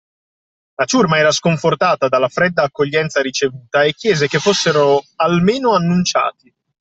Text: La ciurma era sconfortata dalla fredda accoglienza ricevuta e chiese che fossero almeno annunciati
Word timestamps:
La 0.79 0.85
ciurma 0.85 1.19
era 1.19 1.29
sconfortata 1.29 2.07
dalla 2.07 2.27
fredda 2.27 2.63
accoglienza 2.63 3.21
ricevuta 3.21 3.83
e 3.83 3.93
chiese 3.93 4.27
che 4.27 4.39
fossero 4.39 5.03
almeno 5.17 5.75
annunciati 5.75 6.51